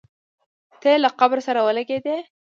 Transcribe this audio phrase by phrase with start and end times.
[0.79, 2.17] تی یې له قبر سره ولګېدی.